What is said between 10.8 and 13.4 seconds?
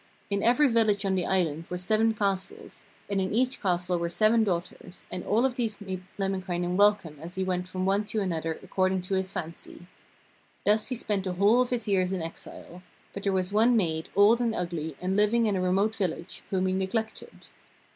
he spent the whole of his years of exile; but there